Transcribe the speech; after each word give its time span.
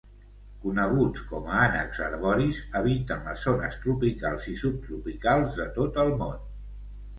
Coneguts 0.61 1.25
com 1.33 1.51
a 1.51 1.59
ànecs 1.65 1.99
arboris, 2.05 2.63
habiten 2.81 3.23
les 3.29 3.45
zones 3.49 3.79
tropicals 3.85 4.49
i 4.55 4.57
subtropicals 4.65 5.57
de 5.63 5.71
tot 5.81 6.03
el 6.07 6.13
món. 6.27 6.45